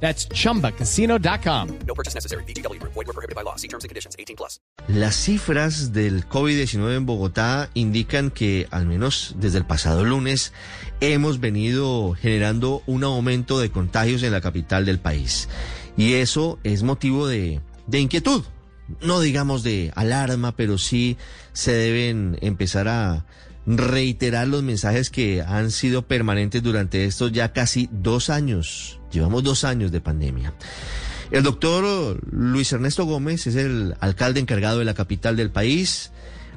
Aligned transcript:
That's 0.00 0.28
chumbacasino.com. 0.28 1.68
No 1.86 1.94
purchase 1.94 2.14
necessary. 2.14 2.44
BGW. 2.44 2.80
Void 2.82 3.06
were 3.06 3.12
prohibited 3.12 3.34
by 3.34 3.42
law. 3.42 3.56
See 3.56 3.68
terms 3.68 3.84
and 3.84 3.88
conditions. 3.88 4.14
18 4.18 4.36
plus. 4.36 4.60
Las 4.88 5.16
cifras 5.16 5.92
del 5.92 6.28
COVID-19 6.28 6.96
en 6.96 7.06
Bogotá 7.06 7.70
indican 7.74 8.30
que, 8.30 8.68
al 8.70 8.86
menos 8.86 9.34
desde 9.38 9.58
el 9.58 9.64
pasado 9.64 10.04
lunes, 10.04 10.52
hemos 11.00 11.40
venido 11.40 12.14
generando 12.14 12.82
un 12.86 13.04
aumento 13.04 13.58
de 13.58 13.70
contagios 13.70 14.22
en 14.22 14.32
la 14.32 14.40
capital 14.40 14.84
del 14.84 14.98
país. 14.98 15.48
Y 15.96 16.14
eso 16.14 16.58
es 16.62 16.82
motivo 16.82 17.26
de, 17.26 17.60
de 17.86 18.00
inquietud. 18.00 18.44
No 19.00 19.20
digamos 19.20 19.62
de 19.62 19.92
alarma, 19.96 20.54
pero 20.54 20.78
sí 20.78 21.16
se 21.52 21.72
deben 21.72 22.38
empezar 22.42 22.86
a 22.86 23.26
reiterar 23.66 24.46
los 24.46 24.62
mensajes 24.62 25.10
que 25.10 25.42
han 25.42 25.72
sido 25.72 26.06
permanentes 26.06 26.62
durante 26.62 27.04
estos 27.04 27.32
ya 27.32 27.52
casi 27.52 27.88
dos 27.90 28.30
años. 28.30 29.00
Llevamos 29.16 29.42
dos 29.42 29.64
años 29.64 29.92
de 29.92 30.02
pandemia. 30.02 30.52
El 31.30 31.42
doctor 31.42 32.20
Luis 32.30 32.70
Ernesto 32.70 33.06
Gómez 33.06 33.46
es 33.46 33.56
el 33.56 33.94
alcalde 34.00 34.40
encargado 34.40 34.80
de 34.80 34.84
la 34.84 34.92
capital 34.92 35.36
del 35.36 35.50
país. 35.50 36.12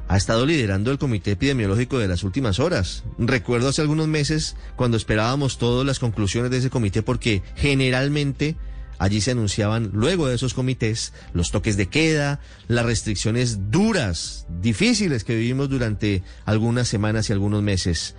Ha 0.09 0.17
estado 0.17 0.45
liderando 0.45 0.91
el 0.91 0.97
comité 0.97 1.31
epidemiológico 1.31 1.99
de 1.99 2.09
las 2.09 2.23
últimas 2.23 2.59
horas. 2.59 3.05
Recuerdo 3.17 3.69
hace 3.69 3.79
algunos 3.81 4.09
meses 4.09 4.57
cuando 4.75 4.97
esperábamos 4.97 5.57
todas 5.57 5.85
las 5.85 5.99
conclusiones 5.99 6.51
de 6.51 6.57
ese 6.57 6.69
comité 6.69 7.01
porque 7.01 7.43
generalmente 7.55 8.57
Allí 8.97 9.21
se 9.21 9.31
anunciaban, 9.31 9.91
luego 9.93 10.27
de 10.27 10.35
esos 10.35 10.53
comités, 10.53 11.13
los 11.31 11.51
toques 11.51 11.77
de 11.77 11.87
queda, 11.87 12.41
las 12.67 12.85
restricciones 12.85 13.71
duras, 13.71 14.45
difíciles 14.61 15.23
que 15.23 15.35
vivimos 15.37 15.69
durante 15.69 16.21
algunas 16.43 16.89
semanas 16.89 17.29
y 17.29 17.31
algunos 17.31 17.63
meses. 17.63 18.15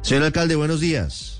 Señor 0.00 0.24
alcalde, 0.24 0.56
buenos 0.56 0.80
días. 0.80 1.33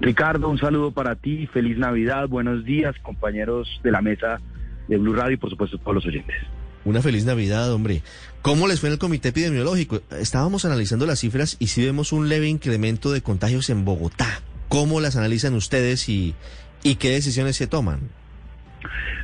Ricardo, 0.00 0.48
un 0.48 0.58
saludo 0.58 0.92
para 0.92 1.16
ti, 1.16 1.46
feliz 1.46 1.76
Navidad, 1.76 2.28
buenos 2.28 2.64
días, 2.64 2.94
compañeros 3.02 3.80
de 3.82 3.90
la 3.90 4.00
mesa 4.00 4.40
de 4.86 4.96
Blue 4.96 5.14
Radio 5.14 5.34
y 5.34 5.36
por 5.38 5.50
supuesto 5.50 5.78
todos 5.78 5.96
los 5.96 6.06
oyentes. 6.06 6.36
Una 6.84 7.02
feliz 7.02 7.26
Navidad, 7.26 7.72
hombre. 7.72 8.02
¿Cómo 8.40 8.68
les 8.68 8.80
fue 8.80 8.88
en 8.88 8.94
el 8.94 8.98
comité 8.98 9.30
epidemiológico? 9.30 10.00
Estábamos 10.18 10.64
analizando 10.64 11.04
las 11.04 11.18
cifras 11.18 11.56
y 11.58 11.66
sí 11.66 11.84
vemos 11.84 12.12
un 12.12 12.28
leve 12.28 12.48
incremento 12.48 13.10
de 13.10 13.20
contagios 13.20 13.68
en 13.68 13.84
Bogotá. 13.84 14.40
¿Cómo 14.68 15.00
las 15.00 15.16
analizan 15.16 15.54
ustedes 15.54 16.08
y, 16.08 16.34
¿Y 16.82 16.96
qué 16.96 17.10
decisiones 17.10 17.56
se 17.56 17.66
toman? 17.66 18.00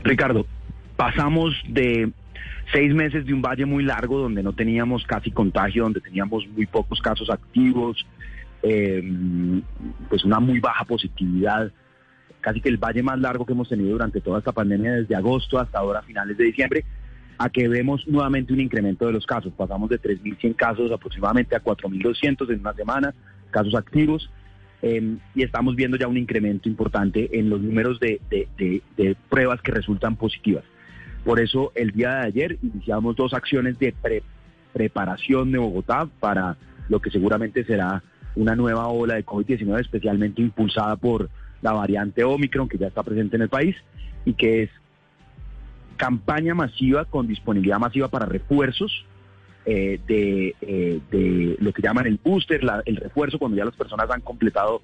Ricardo, 0.02 0.46
pasamos 0.96 1.54
de 1.68 2.10
seis 2.72 2.94
meses 2.94 3.26
de 3.26 3.32
un 3.32 3.42
valle 3.42 3.64
muy 3.64 3.84
largo 3.84 4.18
donde 4.18 4.42
no 4.42 4.52
teníamos 4.52 5.04
casi 5.04 5.30
contagio, 5.30 5.84
donde 5.84 6.00
teníamos 6.00 6.46
muy 6.48 6.66
pocos 6.66 7.00
casos 7.00 7.30
activos, 7.30 8.04
eh, 8.62 9.02
pues 10.08 10.24
una 10.24 10.40
muy 10.40 10.60
baja 10.60 10.84
positividad, 10.84 11.70
casi 12.40 12.60
que 12.60 12.68
el 12.68 12.76
valle 12.76 13.02
más 13.02 13.18
largo 13.18 13.46
que 13.46 13.52
hemos 13.52 13.68
tenido 13.68 13.92
durante 13.92 14.20
toda 14.20 14.38
esta 14.38 14.52
pandemia 14.52 14.92
desde 14.92 15.14
agosto 15.14 15.58
hasta 15.58 15.78
ahora 15.78 16.02
finales 16.02 16.36
de 16.36 16.44
diciembre, 16.44 16.84
a 17.38 17.48
que 17.48 17.68
vemos 17.68 18.06
nuevamente 18.06 18.52
un 18.52 18.60
incremento 18.60 19.06
de 19.06 19.12
los 19.12 19.26
casos. 19.26 19.52
Pasamos 19.56 19.90
de 19.90 20.00
3.100 20.00 20.54
casos 20.54 20.92
aproximadamente 20.92 21.56
a 21.56 21.62
4.200 21.62 22.50
en 22.52 22.60
una 22.60 22.74
semana, 22.74 23.14
casos 23.50 23.74
activos. 23.74 24.30
Em, 24.82 25.18
y 25.34 25.42
estamos 25.42 25.76
viendo 25.76 25.96
ya 25.96 26.06
un 26.06 26.18
incremento 26.18 26.68
importante 26.68 27.30
en 27.38 27.48
los 27.48 27.58
números 27.58 27.98
de, 28.00 28.20
pruebas 29.30 29.62
que 29.62 29.72
resultan 29.72 30.16
positivas. 30.16 30.64
Por 31.24 31.40
eso 31.40 31.72
el 31.74 31.92
día 31.92 32.16
de 32.16 32.26
ayer 32.26 32.58
iniciamos 32.62 33.16
dos 33.16 33.32
acciones 33.32 33.78
de 33.78 33.94
preparación 34.74 35.50
de 35.52 35.58
Bogotá 35.58 36.06
para 36.20 36.58
lo 36.90 37.00
que 37.00 37.10
seguramente 37.10 37.64
será 37.64 38.02
una 38.36 38.56
nueva 38.56 38.88
ola 38.88 39.14
de 39.14 39.24
COVID-19 39.24 39.80
especialmente 39.80 40.42
impulsada 40.42 40.96
por 40.96 41.30
la 41.62 41.72
variante 41.72 42.24
Omicron 42.24 42.68
que 42.68 42.78
ya 42.78 42.88
está 42.88 43.02
presente 43.02 43.36
en 43.36 43.42
el 43.42 43.48
país 43.48 43.76
y 44.24 44.34
que 44.34 44.64
es 44.64 44.70
campaña 45.96 46.54
masiva 46.54 47.04
con 47.04 47.26
disponibilidad 47.26 47.78
masiva 47.78 48.08
para 48.08 48.26
refuerzos 48.26 49.04
eh, 49.66 49.98
eh, 50.08 51.00
de, 51.10 51.56
lo 51.58 51.72
que 51.72 51.80
llaman 51.80 52.06
el 52.06 52.20
booster, 52.22 52.60
el 52.84 52.96
refuerzo, 52.96 53.38
cuando 53.38 53.56
ya 53.56 53.64
las 53.64 53.74
personas 53.74 54.10
han 54.10 54.20
completado 54.20 54.82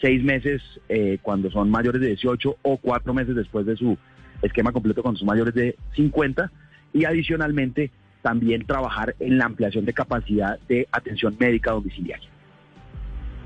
seis 0.00 0.22
meses 0.22 0.62
eh, 0.88 1.18
cuando 1.20 1.50
son 1.50 1.70
mayores 1.70 2.00
de 2.00 2.08
18 2.08 2.56
o 2.62 2.76
cuatro 2.78 3.12
meses 3.12 3.36
después 3.36 3.66
de 3.66 3.76
su 3.76 3.96
esquema 4.40 4.72
completo 4.72 5.02
cuando 5.02 5.18
son 5.18 5.28
mayores 5.28 5.54
de 5.54 5.76
50 5.94 6.50
y 6.92 7.04
adicionalmente 7.04 7.90
también 8.22 8.64
trabajar 8.66 9.14
en 9.20 9.38
la 9.38 9.44
ampliación 9.44 9.84
de 9.84 9.92
capacidad 9.92 10.58
de 10.68 10.88
atención 10.90 11.36
médica 11.38 11.72
domiciliaria. 11.72 12.28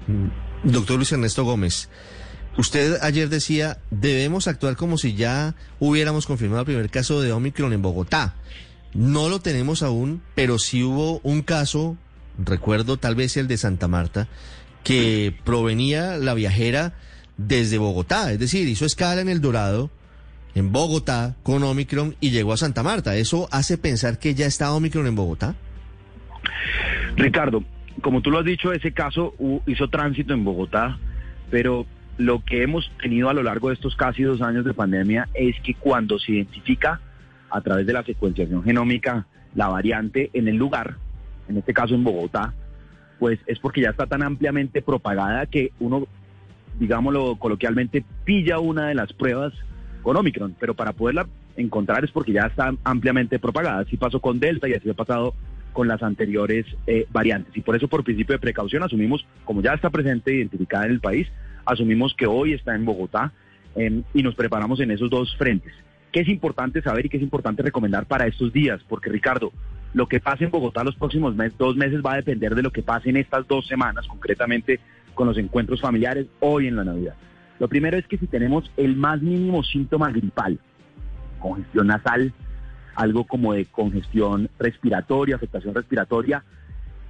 Mm. 0.07 0.71
Doctor 0.71 0.97
Luis 0.97 1.13
Ernesto 1.13 1.45
Gómez, 1.45 1.89
usted 2.57 2.99
ayer 3.03 3.29
decía, 3.29 3.79
debemos 3.91 4.49
actuar 4.49 4.77
como 4.77 4.99
si 4.99 5.15
ya 5.15 5.55
hubiéramos 5.79 6.27
confirmado 6.27 6.61
el 6.61 6.67
primer 6.67 6.91
caso 6.91 7.21
de 7.21 7.33
Omicron 7.33 7.73
en 7.73 7.83
Bogotá. 7.83 8.35
No 8.95 9.29
lo 9.29 9.41
tenemos 9.41 9.83
aún, 9.83 10.23
pero 10.35 10.59
sí 10.59 10.83
hubo 10.83 11.21
un 11.23 11.43
caso, 11.43 11.97
recuerdo 12.39 12.97
tal 12.97 13.15
vez 13.15 13.37
el 13.37 13.47
de 13.47 13.59
Santa 13.59 13.89
Marta, 13.89 14.29
que 14.83 15.37
provenía 15.45 16.17
la 16.17 16.35
viajera 16.35 16.95
desde 17.37 17.79
Bogotá, 17.79 18.33
es 18.33 18.39
decir, 18.39 18.67
hizo 18.67 18.87
escala 18.87 19.21
en 19.21 19.29
El 19.29 19.41
Dorado, 19.41 19.91
en 20.55 20.73
Bogotá, 20.73 21.37
con 21.43 21.63
Omicron 21.63 22.17
y 22.19 22.31
llegó 22.31 22.55
a 22.55 22.57
Santa 22.57 22.83
Marta. 22.83 23.15
¿Eso 23.17 23.47
hace 23.53 23.77
pensar 23.77 24.19
que 24.19 24.35
ya 24.35 24.47
está 24.47 24.73
Omicron 24.73 25.07
en 25.07 25.15
Bogotá? 25.15 25.55
Ricardo, 27.17 27.63
como 28.03 28.21
tú 28.21 28.31
lo 28.31 28.39
has 28.39 28.45
dicho, 28.45 28.73
ese 28.73 28.93
caso 28.93 29.35
hizo 29.67 29.89
tránsito 29.89 30.35
en 30.35 30.45
Bogotá, 30.45 30.99
pero 31.51 31.87
lo 32.19 32.45
que 32.45 32.63
hemos 32.63 32.91
tenido 33.03 33.29
a 33.29 33.35
lo 33.35 33.43
largo 33.43 33.69
de 33.69 33.75
estos 33.75 33.95
casi 33.97 34.23
dos 34.23 34.41
años 34.41 34.65
de 34.65 34.75
pandemia 34.75 35.29
es 35.35 35.59
que 35.61 35.75
cuando 35.75 36.19
se 36.19 36.33
identifica 36.33 37.01
a 37.51 37.61
través 37.61 37.87
de 37.87 37.93
la 37.93 38.03
secuenciación 38.03 38.63
genómica 38.63 39.27
la 39.55 39.69
variante 39.69 40.31
en 40.33 40.49
el 40.49 40.57
lugar, 40.57 40.97
en 41.49 41.59
este 41.59 41.73
caso 41.73 41.95
en 41.95 42.05
Bogotá, 42.05 42.55
pues 43.19 43.39
es 43.47 43.59
porque 43.59 43.81
ya 43.81 43.91
está 43.91 44.07
tan 44.07 44.23
ampliamente 44.23 44.83
propagada 44.83 45.47
que 45.47 45.73
uno, 45.79 46.07
digámoslo 46.79 47.37
coloquialmente, 47.37 48.05
pilla 48.25 48.59
una 48.59 48.89
de 48.89 48.95
las 48.95 49.13
pruebas 49.13 49.53
con 50.03 50.17
Omicron, 50.17 50.55
pero 50.59 50.75
para 50.75 50.93
poderla 50.93 51.27
encontrar 51.57 52.05
es 52.05 52.11
porque 52.11 52.33
ya 52.33 52.47
está 52.47 52.75
ampliamente 52.85 53.39
propagada. 53.39 53.81
Así 53.81 53.97
pasó 53.97 54.21
con 54.21 54.39
Delta 54.39 54.69
y 54.69 54.75
así 54.75 54.91
ha 54.91 54.95
pasado 54.95 55.35
con 55.77 55.89
las 55.89 56.03
anteriores 56.03 56.65
eh, 56.87 57.07
variantes. 57.13 57.55
Y 57.55 57.61
por 57.61 57.77
eso, 57.77 57.87
por 57.87 58.03
principio 58.03 58.33
de 58.33 58.39
precaución, 58.39 58.83
asumimos, 58.83 59.27
como 59.45 59.61
ya 59.61 59.75
está 59.75 59.91
presente 59.91 60.31
e 60.31 60.37
identificada 60.37 60.87
en 60.87 60.93
el 60.93 61.01
país, 61.01 61.29
asumimos 61.67 62.15
que 62.15 62.27
hoy 62.27 62.55
está 62.55 62.75
en 62.75 62.87
Bogotá 62.87 63.35
em, 63.75 64.03
y 64.15 64.23
nos 64.23 64.35
preparamos 64.35 64.81
en 64.81 64.91
esos 64.91 65.11
dos 65.11 65.37
frentes. 65.37 65.75
¿Qué 66.13 66.21
es 66.21 66.29
importante 66.29 66.81
saber 66.81 67.05
y 67.05 67.09
qué 67.11 67.19
es 67.19 67.23
importante 67.23 67.63
recomendar 67.63 68.07
para 68.07 68.27
estos 68.27 68.55
días? 68.55 68.81
Porque 68.89 69.11
Ricardo, 69.11 69.53
lo 69.93 70.09
que 70.09 70.19
pase 70.19 70.45
en 70.45 70.51
Bogotá 70.51 70.83
los 70.83 70.97
próximos 70.97 71.37
dos 71.59 71.77
meses 71.77 72.01
va 72.01 72.15
a 72.15 72.17
depender 72.17 72.55
de 72.55 72.63
lo 72.63 72.71
que 72.71 72.83
pase 72.83 73.11
en 73.11 73.19
estas 73.19 73.47
dos 73.47 73.67
semanas, 73.67 74.07
concretamente 74.07 74.81
con 75.13 75.29
los 75.29 75.37
encuentros 75.37 75.83
familiares 75.83 76.27
hoy 76.41 76.69
en 76.69 76.77
la 76.77 76.85
Navidad. 76.85 77.17
Lo 77.59 77.69
primero 77.69 77.99
es 77.99 78.07
que 78.07 78.17
si 78.17 78.27
tenemos 78.27 78.71
el 78.79 78.97
más 78.97 79.21
mínimo 79.21 79.63
síntoma 79.63 80.11
gripal, 80.11 80.59
congestión 81.39 81.89
nasal, 81.89 82.33
algo 82.97 83.25
como 83.25 83.53
de 83.53 83.67
congestión 83.67 84.51
respiratoria, 84.59 85.37
afectación 85.37 85.75
respiratoria, 85.75 86.43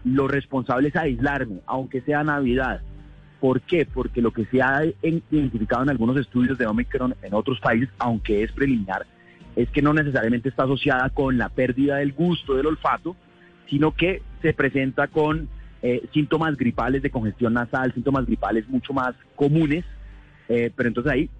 lo 0.05 0.28
responsable 0.28 0.88
es 0.88 0.96
aislarme, 0.96 1.60
aunque 1.66 2.00
sea 2.02 2.22
Navidad. 2.22 2.82
¿Por 3.40 3.60
qué? 3.60 3.87
Porque 3.87 4.20
lo 4.20 4.32
que 4.32 4.44
se 4.46 4.62
ha 4.62 4.84
identificado 5.31 5.82
en 5.82 5.90
algunos 5.90 6.16
estudios 6.16 6.58
de 6.58 6.66
Omicron 6.66 7.14
en 7.22 7.34
otros 7.34 7.60
países, 7.60 7.88
aunque 7.99 8.43
es 8.43 8.52
preliminar, 8.52 9.06
es 9.55 9.70
que 9.70 9.82
no 9.82 9.94
necesariamente 9.94 10.49
está 10.49 10.64
asociada 10.64 11.08
con 11.10 11.38
la 11.38 11.49
pérdida 11.49 11.96
del 11.96 12.12
gusto 12.12 12.55
del 12.55 12.66
olfato, 12.66 13.16
sino 13.69 13.93
que 13.93 14.22
se 14.43 14.52
presenta 14.52 15.08
con 15.08 15.49
eh, 15.82 16.06
síntomas 16.12 16.56
gripales 16.56 17.02
de 17.02 17.10
congestión 17.10 17.55
nasal, 17.55 17.93
síntomas 17.93 18.26
gripales 18.26 18.69
mucho 18.69 18.93
más 18.93 19.14
comunes, 19.34 19.84
eh, 20.49 20.70
pero 20.75 20.88
entonces 20.88 21.12
ahí 21.12 21.31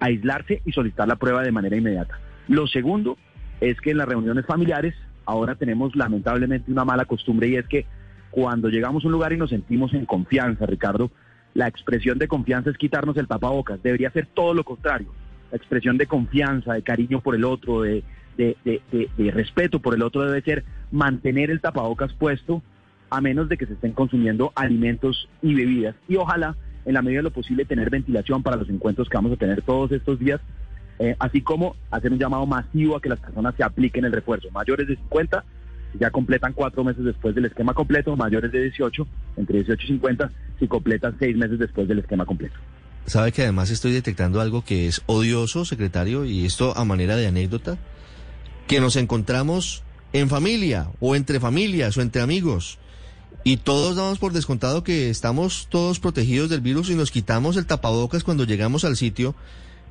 aislarse 0.00 0.62
y 0.64 0.72
solicitar 0.72 1.06
la 1.06 1.16
prueba 1.16 1.42
de 1.42 1.52
manera 1.52 1.76
inmediata. 1.76 2.18
Lo 2.48 2.66
segundo 2.66 3.16
es 3.62 3.80
que 3.80 3.92
en 3.92 3.98
las 3.98 4.08
reuniones 4.08 4.44
familiares 4.44 4.94
ahora 5.24 5.54
tenemos 5.54 5.94
lamentablemente 5.94 6.70
una 6.72 6.84
mala 6.84 7.04
costumbre 7.04 7.48
y 7.48 7.54
es 7.56 7.66
que 7.68 7.86
cuando 8.32 8.68
llegamos 8.68 9.04
a 9.04 9.06
un 9.06 9.12
lugar 9.12 9.32
y 9.32 9.36
nos 9.36 9.50
sentimos 9.50 9.94
en 9.94 10.04
confianza, 10.04 10.66
Ricardo, 10.66 11.10
la 11.54 11.68
expresión 11.68 12.18
de 12.18 12.26
confianza 12.28 12.70
es 12.70 12.76
quitarnos 12.76 13.16
el 13.18 13.28
tapabocas. 13.28 13.82
Debería 13.82 14.10
ser 14.10 14.26
todo 14.26 14.52
lo 14.52 14.64
contrario. 14.64 15.08
La 15.50 15.58
expresión 15.58 15.96
de 15.96 16.06
confianza, 16.06 16.72
de 16.72 16.82
cariño 16.82 17.20
por 17.20 17.34
el 17.36 17.44
otro, 17.44 17.82
de, 17.82 18.02
de, 18.36 18.56
de- 18.64 19.30
respeto 19.30 19.78
por 19.80 19.94
el 19.94 20.02
otro 20.02 20.22
debe 20.24 20.42
ser 20.42 20.64
mantener 20.90 21.50
el 21.50 21.60
tapabocas 21.60 22.12
puesto 22.14 22.62
a 23.10 23.20
menos 23.20 23.48
de 23.48 23.58
que 23.58 23.66
se 23.66 23.74
estén 23.74 23.92
consumiendo 23.92 24.50
alimentos 24.56 25.28
y 25.42 25.54
bebidas. 25.54 25.94
Y 26.08 26.16
ojalá, 26.16 26.56
en 26.86 26.94
la 26.94 27.02
medida 27.02 27.18
de 27.18 27.24
lo 27.24 27.30
posible, 27.30 27.66
tener 27.66 27.90
ventilación 27.90 28.42
para 28.42 28.56
los 28.56 28.68
encuentros 28.70 29.08
que 29.08 29.16
vamos 29.18 29.32
a 29.32 29.36
tener 29.36 29.62
todos 29.62 29.92
estos 29.92 30.18
días, 30.18 30.40
eh, 31.02 31.16
así 31.18 31.40
como 31.40 31.74
hacer 31.90 32.12
un 32.12 32.18
llamado 32.20 32.46
masivo 32.46 32.94
a 32.96 33.02
que 33.02 33.08
las 33.08 33.18
personas 33.18 33.56
se 33.56 33.64
apliquen 33.64 34.04
el 34.04 34.12
refuerzo. 34.12 34.48
Mayores 34.52 34.86
de 34.86 34.94
50 34.94 35.44
ya 35.98 36.10
completan 36.10 36.52
cuatro 36.52 36.84
meses 36.84 37.04
después 37.04 37.34
del 37.34 37.46
esquema 37.46 37.74
completo, 37.74 38.16
mayores 38.16 38.52
de 38.52 38.62
18, 38.62 39.04
entre 39.36 39.56
18 39.58 39.82
y 39.82 39.86
50, 39.88 40.30
si 40.60 40.68
completan 40.68 41.16
seis 41.18 41.36
meses 41.36 41.58
después 41.58 41.88
del 41.88 41.98
esquema 41.98 42.24
completo. 42.24 42.54
¿Sabe 43.06 43.32
que 43.32 43.42
además 43.42 43.70
estoy 43.70 43.92
detectando 43.92 44.40
algo 44.40 44.64
que 44.64 44.86
es 44.86 45.02
odioso, 45.06 45.64
secretario, 45.64 46.24
y 46.24 46.46
esto 46.46 46.76
a 46.78 46.84
manera 46.84 47.16
de 47.16 47.26
anécdota? 47.26 47.78
Que 48.68 48.80
nos 48.80 48.94
encontramos 48.94 49.82
en 50.12 50.28
familia, 50.28 50.86
o 51.00 51.16
entre 51.16 51.40
familias, 51.40 51.96
o 51.96 52.00
entre 52.00 52.22
amigos, 52.22 52.78
y 53.42 53.56
todos 53.56 53.96
damos 53.96 54.20
por 54.20 54.32
descontado 54.32 54.84
que 54.84 55.10
estamos 55.10 55.66
todos 55.68 55.98
protegidos 55.98 56.48
del 56.48 56.60
virus 56.60 56.90
y 56.90 56.94
nos 56.94 57.10
quitamos 57.10 57.56
el 57.56 57.66
tapabocas 57.66 58.22
cuando 58.22 58.44
llegamos 58.44 58.84
al 58.84 58.96
sitio, 58.96 59.34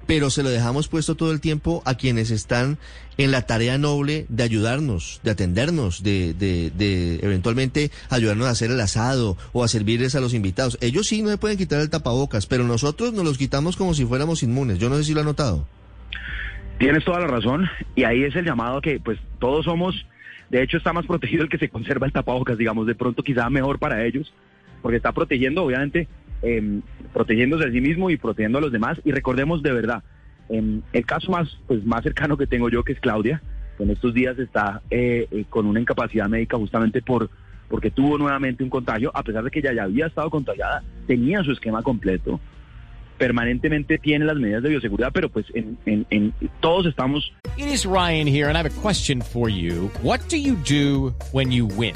pero 0.08 0.30
se 0.30 0.44
lo 0.44 0.50
dejamos 0.50 0.88
puesto 0.88 1.16
todo 1.16 1.32
el 1.32 1.40
tiempo 1.40 1.82
a 1.86 1.96
quienes 1.96 2.32
están 2.32 2.78
en 3.18 3.32
la 3.32 3.44
tarea 3.44 3.78
noble 3.78 4.26
de 4.30 4.44
ayudarnos, 4.44 5.20
de 5.24 5.32
atendernos, 5.32 6.04
de, 6.04 6.34
de, 6.34 6.72
de 6.72 7.20
eventualmente 7.22 7.92
ayudarnos 8.10 8.48
a 8.48 8.52
hacer 8.52 8.72
el 8.72 8.80
asado 8.80 9.38
o 9.54 9.64
a 9.64 9.68
servirles 9.68 10.16
a 10.16 10.22
los 10.22 10.34
invitados. 10.34 10.78
Ellos 10.82 11.08
sí 11.08 11.22
no 11.22 11.30
se 11.30 11.38
pueden 11.38 11.58
quitar 11.58 11.80
el 11.82 11.90
tapabocas, 11.90 12.48
pero 12.48 12.64
nosotros 12.64 13.14
nos 13.14 13.24
los 13.24 13.38
quitamos 13.38 13.78
como 13.78 13.94
si 13.94 14.06
fuéramos 14.06 14.44
inmunes. 14.44 14.80
Yo 14.80 14.90
no 14.90 14.98
sé 14.98 15.04
si 15.04 15.14
lo 15.14 15.22
ha 15.22 15.26
notado. 15.26 15.68
Tienes 16.82 17.06
toda 17.06 17.20
la 17.20 17.28
razón 17.28 17.70
y 17.96 18.06
ahí 18.06 18.24
es 18.24 18.36
el 18.36 18.44
llamado 18.44 18.82
que 18.82 19.00
pues 19.00 19.20
todos 19.38 19.66
somos, 19.66 20.08
de 20.50 20.64
hecho 20.64 20.78
está 20.78 20.94
más 20.94 21.06
protegido 21.06 21.44
el 21.44 21.50
que 21.50 21.60
se 21.60 21.70
conserva 21.70 22.08
el 22.08 22.14
tapabocas, 22.14 22.58
digamos, 22.58 22.88
de 22.88 22.96
pronto 22.96 23.22
quizá 23.22 23.50
mejor 23.52 23.78
para 23.78 24.04
ellos, 24.04 24.34
porque 24.82 24.98
está 24.98 25.12
protegiendo 25.12 25.64
obviamente, 25.64 26.08
eh, 26.42 26.82
protegiéndose 27.14 27.68
a 27.68 27.72
sí 27.72 27.82
mismo 27.82 28.10
y 28.10 28.18
protegiendo 28.18 28.58
a 28.58 28.62
los 28.62 28.72
demás 28.72 29.00
y 29.04 29.12
recordemos 29.12 29.62
de 29.62 29.72
verdad, 29.72 30.04
eh, 30.50 30.80
el 30.94 31.06
caso 31.06 31.32
más, 31.32 31.58
pues, 31.68 31.86
más 31.86 32.04
cercano 32.04 32.38
que 32.38 32.48
tengo 32.48 32.70
yo 32.70 32.84
que 32.84 32.94
es 32.94 33.00
Claudia, 33.00 33.42
que 33.78 33.84
en 33.84 33.92
estos 33.92 34.14
días 34.14 34.38
está 34.40 34.82
eh, 34.90 35.28
eh, 35.32 35.46
con 35.50 35.66
una 35.66 35.80
incapacidad 35.80 36.28
médica 36.28 36.58
justamente 36.58 37.02
por 37.02 37.30
porque 37.70 37.90
tuvo 37.90 38.18
nuevamente 38.18 38.66
un 38.66 38.70
contagio, 38.70 39.12
a 39.14 39.24
pesar 39.24 39.46
de 39.46 39.50
que 39.50 39.60
ella 39.60 39.72
ya 39.74 39.84
había 39.84 40.08
estado 40.08 40.30
contagiada, 40.30 40.84
tenía 41.08 41.42
su 41.42 41.54
esquema 41.54 41.82
completo, 41.82 42.38
permanentemente 43.18 43.98
tiene 43.98 44.26
las 44.26 44.36
medidas 44.36 44.62
de 44.62 44.70
bioseguridad, 44.70 45.12
pero 45.14 45.30
pues 45.30 45.46
en, 45.54 45.78
en, 45.86 46.06
en 46.10 46.34
todos 46.60 46.86
estamos 46.86 47.32
It 47.58 47.68
is 47.68 47.86
Ryan 47.86 48.28
here, 48.28 48.50
and 48.50 48.58
I 48.58 48.62
have 48.62 48.66
a 48.66 48.82
question 48.82 49.22
for 49.22 49.48
you. 49.48 49.90
What 50.02 50.20
do 50.30 50.36
you 50.36 50.56
do 50.68 51.14
when 51.32 51.50
you 51.52 51.66
win? 51.66 51.96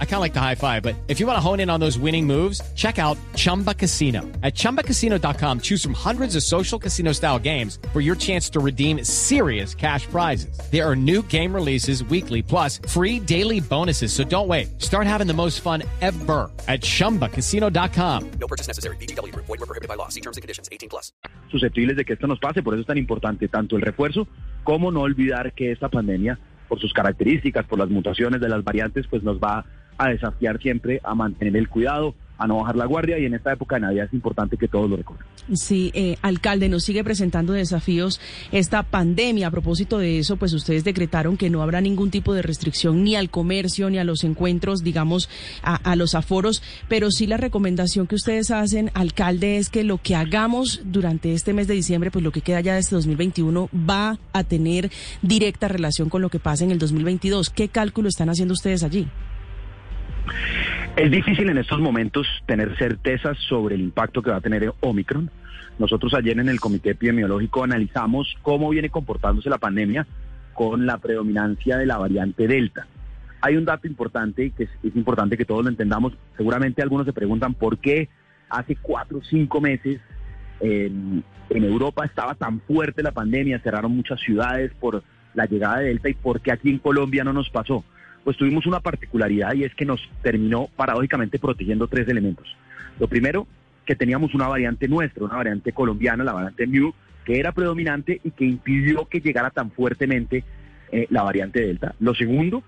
I 0.00 0.04
kind 0.04 0.16
of 0.16 0.20
like 0.20 0.34
the 0.34 0.40
high 0.40 0.56
five, 0.56 0.82
but 0.82 0.94
if 1.08 1.20
you 1.20 1.26
want 1.26 1.38
to 1.38 1.40
hone 1.40 1.60
in 1.60 1.70
on 1.70 1.80
those 1.80 1.98
winning 1.98 2.26
moves, 2.26 2.60
check 2.74 2.98
out 2.98 3.16
Chumba 3.34 3.72
Casino. 3.72 4.20
At 4.42 4.54
chumbacasino.com, 4.54 5.60
choose 5.60 5.82
from 5.82 5.94
hundreds 5.94 6.36
of 6.36 6.42
social 6.42 6.78
casino 6.78 7.12
style 7.12 7.38
games 7.38 7.78
for 7.94 8.02
your 8.02 8.14
chance 8.16 8.50
to 8.50 8.60
redeem 8.60 9.02
serious 9.02 9.74
cash 9.74 10.04
prizes. 10.06 10.60
There 10.70 10.86
are 10.86 10.94
new 10.94 11.22
game 11.22 11.54
releases 11.54 12.04
weekly, 12.04 12.42
plus 12.42 12.78
free 12.86 13.18
daily 13.18 13.60
bonuses. 13.60 14.12
So 14.12 14.22
don't 14.22 14.48
wait. 14.48 14.82
Start 14.82 15.06
having 15.06 15.26
the 15.26 15.32
most 15.32 15.62
fun 15.62 15.82
ever 16.02 16.50
at 16.68 16.82
chumbacasino.com. 16.82 18.30
No 18.32 18.46
purchase 18.46 18.66
necessary. 18.66 18.98
VGW 18.98 19.32
Group. 19.32 19.46
Void 19.46 19.60
were 19.60 19.66
prohibited 19.66 19.88
by 19.88 19.94
law. 19.94 20.08
See 20.08 20.20
terms 20.20 20.36
and 20.36 20.42
conditions. 20.42 20.68
18 20.70 20.90
plus. 20.90 21.12
susceptibles 21.50 21.96
de 21.96 22.04
que 22.04 22.14
esto 22.14 22.26
nos 22.26 22.38
pase, 22.38 22.62
por 22.62 22.74
eso 22.74 22.82
es 22.82 22.86
tan 22.86 22.98
importante 22.98 23.48
tanto 23.48 23.76
el 23.76 23.82
refuerzo 23.82 24.28
como 24.64 24.90
no 24.90 25.00
olvidar 25.00 25.52
que 25.52 25.72
esta 25.72 25.88
pandemia, 25.88 26.38
por 26.68 26.78
sus 26.78 26.92
características, 26.92 27.66
por 27.66 27.78
las 27.78 27.88
mutaciones 27.88 28.40
de 28.40 28.48
las 28.48 28.62
variantes, 28.62 29.06
pues 29.08 29.22
nos 29.22 29.38
va 29.38 29.64
a 30.00 30.08
desafiar 30.08 30.58
siempre 30.58 31.00
a 31.04 31.14
mantener 31.14 31.56
el 31.56 31.68
cuidado, 31.68 32.14
a 32.40 32.46
no 32.46 32.56
bajar 32.56 32.74
la 32.74 32.86
guardia 32.86 33.18
y 33.18 33.26
en 33.26 33.34
esta 33.34 33.52
época 33.52 33.76
de 33.76 33.82
Navidad 33.82 34.06
es 34.06 34.14
importante 34.14 34.56
que 34.56 34.66
todos 34.66 34.88
lo 34.88 34.96
recuerden. 34.96 35.26
Sí, 35.52 35.90
eh, 35.92 36.16
alcalde, 36.22 36.70
nos 36.70 36.84
sigue 36.84 37.04
presentando 37.04 37.52
desafíos 37.52 38.18
esta 38.50 38.82
pandemia. 38.82 39.48
A 39.48 39.50
propósito 39.50 39.98
de 39.98 40.18
eso, 40.18 40.38
pues 40.38 40.54
ustedes 40.54 40.82
decretaron 40.82 41.36
que 41.36 41.50
no 41.50 41.62
habrá 41.62 41.82
ningún 41.82 42.10
tipo 42.10 42.32
de 42.32 42.40
restricción 42.40 43.04
ni 43.04 43.14
al 43.14 43.28
comercio 43.28 43.90
ni 43.90 43.98
a 43.98 44.04
los 44.04 44.24
encuentros, 44.24 44.82
digamos, 44.82 45.28
a, 45.62 45.74
a 45.74 45.96
los 45.96 46.14
aforos, 46.14 46.62
pero 46.88 47.10
sí 47.10 47.26
la 47.26 47.36
recomendación 47.36 48.06
que 48.06 48.14
ustedes 48.14 48.50
hacen, 48.50 48.90
alcalde, 48.94 49.58
es 49.58 49.68
que 49.68 49.84
lo 49.84 49.98
que 49.98 50.16
hagamos 50.16 50.80
durante 50.86 51.34
este 51.34 51.52
mes 51.52 51.68
de 51.68 51.74
diciembre, 51.74 52.10
pues 52.10 52.24
lo 52.24 52.32
que 52.32 52.40
queda 52.40 52.62
ya 52.62 52.72
de 52.72 52.80
este 52.80 52.94
2021, 52.94 53.68
va 53.74 54.18
a 54.32 54.44
tener 54.44 54.90
directa 55.20 55.68
relación 55.68 56.08
con 56.08 56.22
lo 56.22 56.30
que 56.30 56.38
pasa 56.38 56.64
en 56.64 56.70
el 56.70 56.78
2022. 56.78 57.50
¿Qué 57.50 57.68
cálculo 57.68 58.08
están 58.08 58.30
haciendo 58.30 58.54
ustedes 58.54 58.82
allí? 58.82 59.06
Es 60.96 61.10
difícil 61.10 61.48
en 61.48 61.58
estos 61.58 61.80
momentos 61.80 62.26
tener 62.46 62.76
certezas 62.76 63.38
sobre 63.48 63.74
el 63.74 63.80
impacto 63.80 64.22
que 64.22 64.30
va 64.30 64.36
a 64.36 64.40
tener 64.40 64.72
Omicron. 64.80 65.30
Nosotros 65.78 66.12
ayer 66.14 66.38
en 66.38 66.48
el 66.48 66.60
Comité 66.60 66.90
Epidemiológico 66.90 67.64
analizamos 67.64 68.36
cómo 68.42 68.68
viene 68.68 68.90
comportándose 68.90 69.48
la 69.48 69.58
pandemia 69.58 70.06
con 70.52 70.84
la 70.86 70.98
predominancia 70.98 71.78
de 71.78 71.86
la 71.86 71.96
variante 71.96 72.46
Delta. 72.46 72.86
Hay 73.40 73.56
un 73.56 73.64
dato 73.64 73.86
importante 73.86 74.50
que 74.50 74.64
es, 74.64 74.70
importante 74.94 75.38
que 75.38 75.46
todos 75.46 75.62
lo 75.62 75.70
entendamos. 75.70 76.12
Seguramente 76.36 76.82
algunos 76.82 77.06
se 77.06 77.14
preguntan 77.14 77.54
por 77.54 77.78
qué 77.78 78.08
hace 78.50 78.76
cuatro 78.76 79.18
o 79.18 79.22
cinco 79.22 79.60
meses 79.60 80.00
en 80.60 81.24
Europa 81.48 82.04
estaba 82.04 82.34
tan 82.34 82.60
fuerte 82.60 83.02
la 83.02 83.12
pandemia, 83.12 83.60
cerraron 83.60 83.96
muchas 83.96 84.20
ciudades 84.20 84.72
por 84.78 85.02
la 85.32 85.46
llegada 85.46 85.78
de 85.78 85.86
Delta 85.86 86.10
y 86.10 86.14
por 86.14 86.42
qué 86.42 86.52
aquí 86.52 86.68
en 86.68 86.78
Colombia 86.78 87.24
no 87.24 87.32
nos 87.32 87.48
pasó 87.48 87.82
pues 88.24 88.36
tuvimos 88.36 88.66
una 88.66 88.80
particularidad 88.80 89.54
y 89.54 89.64
es 89.64 89.74
que 89.74 89.84
nos 89.84 90.00
terminó 90.22 90.68
paradójicamente 90.76 91.38
protegiendo 91.38 91.88
tres 91.88 92.08
elementos. 92.08 92.46
Lo 92.98 93.08
primero, 93.08 93.46
que 93.86 93.96
teníamos 93.96 94.34
una 94.34 94.46
variante 94.46 94.88
nuestra, 94.88 95.24
una 95.24 95.36
variante 95.36 95.72
colombiana, 95.72 96.22
la 96.22 96.32
variante 96.32 96.66
Mu, 96.66 96.92
que 97.24 97.38
era 97.38 97.52
predominante 97.52 98.20
y 98.22 98.30
que 98.30 98.44
impidió 98.44 99.06
que 99.06 99.20
llegara 99.20 99.50
tan 99.50 99.70
fuertemente 99.70 100.44
eh, 100.92 101.06
la 101.10 101.22
variante 101.22 101.60
Delta. 101.60 101.94
Lo 101.98 102.14
segundo, 102.14 102.62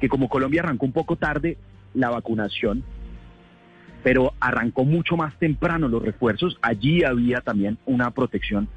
que 0.00 0.08
como 0.08 0.28
Colombia 0.28 0.62
arrancó 0.62 0.86
un 0.86 0.92
poco 0.92 1.16
tarde 1.16 1.56
la 1.94 2.10
vacunación, 2.10 2.82
pero 4.02 4.32
arrancó 4.40 4.84
mucho 4.84 5.16
más 5.16 5.36
temprano 5.38 5.88
los 5.88 6.02
refuerzos, 6.02 6.58
allí 6.62 7.04
había 7.04 7.40
también 7.40 7.78
una 7.86 8.10
protección 8.10 8.68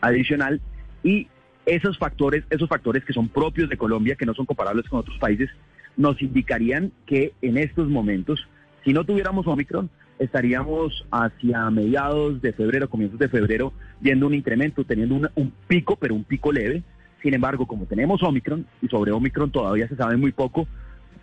adicional 0.00 0.60
y 1.02 1.28
esos 1.66 1.98
factores, 1.98 2.44
esos 2.48 2.68
factores 2.68 3.04
que 3.04 3.12
son 3.12 3.28
propios 3.28 3.68
de 3.68 3.76
Colombia, 3.76 4.14
que 4.14 4.24
no 4.24 4.34
son 4.34 4.46
comparables 4.46 4.88
con 4.88 5.00
otros 5.00 5.18
países, 5.18 5.50
nos 5.96 6.22
indicarían 6.22 6.92
que 7.06 7.32
en 7.42 7.58
estos 7.58 7.88
momentos, 7.88 8.46
si 8.84 8.92
no 8.92 9.04
tuviéramos 9.04 9.46
Omicron, 9.46 9.90
estaríamos 10.18 11.04
hacia 11.10 11.68
mediados 11.70 12.40
de 12.40 12.52
febrero, 12.52 12.88
comienzos 12.88 13.18
de 13.18 13.28
febrero, 13.28 13.72
viendo 14.00 14.26
un 14.26 14.34
incremento, 14.34 14.84
teniendo 14.84 15.28
un, 15.34 15.52
pico, 15.66 15.96
pero 15.96 16.14
un 16.14 16.24
pico 16.24 16.52
leve. 16.52 16.82
Sin 17.22 17.34
embargo, 17.34 17.66
como 17.66 17.86
tenemos 17.86 18.22
Omicron, 18.22 18.66
y 18.80 18.88
sobre 18.88 19.10
Omicron 19.10 19.50
todavía 19.50 19.88
se 19.88 19.96
sabe 19.96 20.16
muy 20.16 20.32
poco, 20.32 20.68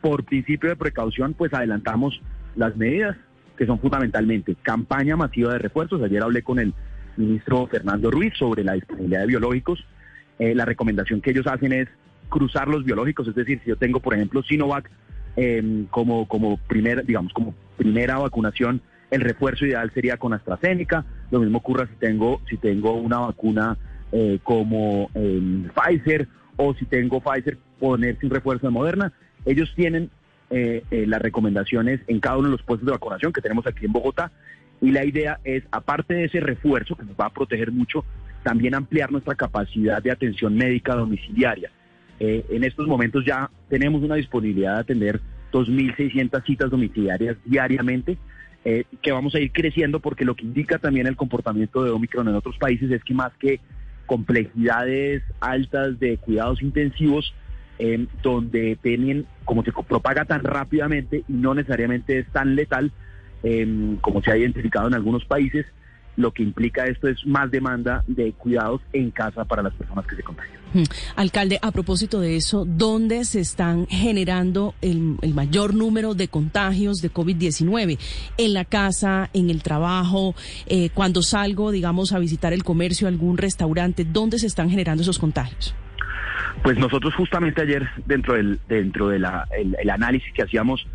por 0.01 0.25
principio 0.25 0.69
de 0.69 0.75
precaución, 0.75 1.33
pues 1.33 1.53
adelantamos 1.53 2.21
las 2.55 2.75
medidas, 2.75 3.15
que 3.57 3.65
son 3.65 3.79
fundamentalmente 3.79 4.55
campaña 4.61 5.15
masiva 5.15 5.53
de 5.53 5.59
refuerzos. 5.59 6.01
Ayer 6.01 6.21
hablé 6.21 6.41
con 6.41 6.59
el 6.59 6.73
ministro 7.15 7.67
Fernando 7.67 8.11
Ruiz 8.11 8.33
sobre 8.37 8.63
la 8.63 8.73
disponibilidad 8.73 9.21
de 9.21 9.27
biológicos 9.27 9.85
eh, 10.39 10.55
la 10.55 10.65
recomendación 10.65 11.21
que 11.21 11.31
ellos 11.31 11.47
hacen 11.47 11.73
es 11.73 11.87
cruzar 12.29 12.67
los 12.67 12.83
biológicos, 12.83 13.27
es 13.27 13.35
decir, 13.35 13.59
si 13.63 13.69
yo 13.69 13.75
tengo, 13.75 13.99
por 13.99 14.13
ejemplo, 14.13 14.41
Sinovac 14.43 14.89
eh, 15.35 15.85
como, 15.91 16.27
como, 16.27 16.57
primera, 16.57 17.01
digamos, 17.01 17.33
como 17.33 17.53
primera 17.77 18.17
vacunación, 18.17 18.81
el 19.11 19.21
refuerzo 19.21 19.65
ideal 19.65 19.91
sería 19.93 20.17
con 20.17 20.33
AstraZeneca, 20.33 21.05
lo 21.29 21.39
mismo 21.39 21.59
ocurra 21.59 21.87
si 21.87 21.95
tengo, 21.95 22.41
si 22.49 22.57
tengo 22.57 22.93
una 22.93 23.19
vacuna 23.19 23.77
eh, 24.11 24.39
como 24.43 25.09
eh, 25.13 25.67
Pfizer 25.75 26.27
o 26.57 26.73
si 26.73 26.85
tengo 26.85 27.21
Pfizer, 27.21 27.57
ponerse 27.79 28.25
un 28.25 28.31
refuerzo 28.31 28.67
de 28.67 28.71
Moderna. 28.71 29.13
Ellos 29.45 29.71
tienen 29.75 30.09
eh, 30.49 30.83
eh, 30.91 31.05
las 31.07 31.21
recomendaciones 31.21 32.01
en 32.07 32.19
cada 32.19 32.37
uno 32.37 32.47
de 32.47 32.51
los 32.51 32.61
puestos 32.61 32.85
de 32.85 32.91
vacunación 32.91 33.33
que 33.33 33.41
tenemos 33.41 33.65
aquí 33.65 33.85
en 33.85 33.91
Bogotá 33.91 34.31
y 34.81 34.91
la 34.91 35.03
idea 35.03 35.39
es, 35.43 35.63
aparte 35.71 36.13
de 36.13 36.25
ese 36.25 36.41
refuerzo 36.41 36.95
que 36.95 37.05
nos 37.05 37.15
va 37.15 37.25
a 37.25 37.33
proteger 37.33 37.71
mucho, 37.71 38.05
también 38.43 38.75
ampliar 38.75 39.11
nuestra 39.11 39.35
capacidad 39.35 40.01
de 40.01 40.11
atención 40.11 40.55
médica 40.55 40.95
domiciliaria. 40.95 41.71
Eh, 42.19 42.45
en 42.49 42.63
estos 42.63 42.87
momentos 42.87 43.25
ya 43.25 43.49
tenemos 43.69 44.03
una 44.03 44.15
disponibilidad 44.15 44.75
de 44.75 44.81
atender 44.81 45.21
2.600 45.51 46.45
citas 46.45 46.69
domiciliarias 46.69 47.37
diariamente, 47.45 48.17
eh, 48.65 48.85
que 49.01 49.11
vamos 49.11 49.35
a 49.35 49.39
ir 49.39 49.51
creciendo 49.51 49.99
porque 49.99 50.25
lo 50.25 50.35
que 50.35 50.45
indica 50.45 50.77
también 50.77 51.07
el 51.07 51.15
comportamiento 51.15 51.83
de 51.83 51.91
Omicron 51.91 52.27
en 52.27 52.35
otros 52.35 52.57
países 52.57 52.89
es 52.91 53.03
que 53.03 53.13
más 53.13 53.33
que 53.37 53.59
complejidades 54.05 55.23
altas 55.39 55.99
de 55.99 56.17
cuidados 56.17 56.61
intensivos, 56.61 57.33
eh, 57.79 58.05
donde 58.21 58.77
tienen, 58.81 59.25
como 59.45 59.63
se 59.63 59.71
propaga 59.71 60.25
tan 60.25 60.43
rápidamente 60.43 61.23
y 61.27 61.33
no 61.33 61.53
necesariamente 61.53 62.19
es 62.19 62.27
tan 62.27 62.55
letal, 62.55 62.91
eh, 63.43 63.97
como 64.01 64.21
se 64.21 64.31
ha 64.31 64.37
identificado 64.37 64.87
en 64.87 64.93
algunos 64.93 65.25
países, 65.25 65.65
lo 66.15 66.31
que 66.31 66.43
implica 66.43 66.85
esto 66.85 67.07
es 67.07 67.25
más 67.25 67.49
demanda 67.51 68.03
de 68.07 68.31
cuidados 68.33 68.81
en 68.93 69.11
casa 69.11 69.45
para 69.45 69.63
las 69.63 69.73
personas 69.73 70.05
que 70.05 70.15
se 70.15 70.23
contagian. 70.23 70.61
Hmm. 70.73 70.83
Alcalde, 71.15 71.59
a 71.61 71.71
propósito 71.71 72.19
de 72.19 72.35
eso, 72.35 72.65
¿dónde 72.65 73.25
se 73.25 73.39
están 73.39 73.85
generando 73.87 74.73
el, 74.81 75.17
el 75.21 75.33
mayor 75.33 75.75
número 75.75 76.15
de 76.15 76.27
contagios 76.27 76.97
de 76.97 77.11
COVID-19? 77.11 77.99
¿En 78.37 78.53
la 78.53 78.65
casa, 78.65 79.29
en 79.33 79.49
el 79.49 79.61
trabajo, 79.61 80.35
eh, 80.65 80.89
cuando 80.93 81.21
salgo, 81.21 81.71
digamos, 81.71 82.11
a 82.11 82.19
visitar 82.19 82.53
el 82.53 82.63
comercio, 82.63 83.07
algún 83.07 83.37
restaurante? 83.37 84.03
¿Dónde 84.03 84.39
se 84.39 84.47
están 84.47 84.69
generando 84.69 85.03
esos 85.03 85.19
contagios? 85.19 85.75
Pues 86.63 86.77
nosotros 86.77 87.13
justamente 87.13 87.61
ayer, 87.61 87.87
dentro 88.05 88.35
del 88.35 88.59
dentro 88.67 89.09
de 89.09 89.19
la, 89.19 89.47
el, 89.57 89.75
el 89.79 89.89
análisis 89.89 90.31
que 90.33 90.43
hacíamos, 90.43 90.87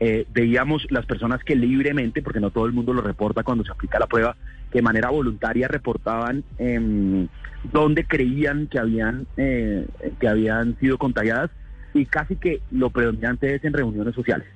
eh, 0.00 0.26
veíamos 0.32 0.86
las 0.90 1.06
personas 1.06 1.42
que 1.44 1.54
libremente, 1.54 2.22
porque 2.22 2.40
no 2.40 2.50
todo 2.50 2.66
el 2.66 2.72
mundo 2.72 2.92
lo 2.92 3.02
reporta 3.02 3.42
cuando 3.42 3.64
se 3.64 3.72
aplica 3.72 3.98
la 3.98 4.06
prueba, 4.06 4.36
de 4.72 4.82
manera 4.82 5.10
voluntaria 5.10 5.68
reportaban 5.68 6.42
eh, 6.58 7.26
dónde 7.72 8.04
creían 8.04 8.66
que 8.66 8.78
habían, 8.78 9.26
eh, 9.36 9.86
que 10.18 10.28
habían 10.28 10.76
sido 10.78 10.98
contagiadas 10.98 11.50
y 11.94 12.06
casi 12.06 12.36
que 12.36 12.60
lo 12.70 12.90
predominante 12.90 13.54
es 13.54 13.64
en 13.64 13.72
reuniones 13.72 14.14
sociales, 14.14 14.46